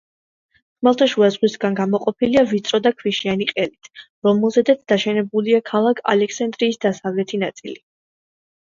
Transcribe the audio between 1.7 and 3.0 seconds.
გამოყოფილია ვიწრო და